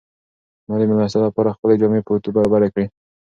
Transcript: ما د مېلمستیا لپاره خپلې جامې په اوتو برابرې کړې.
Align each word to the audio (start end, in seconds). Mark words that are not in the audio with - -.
ما 0.67 0.75
د 0.79 0.81
مېلمستیا 0.89 1.19
لپاره 1.27 1.55
خپلې 1.55 1.75
جامې 1.81 2.01
په 2.05 2.11
اوتو 2.13 2.29
برابرې 2.35 2.69
کړې. 2.73 2.85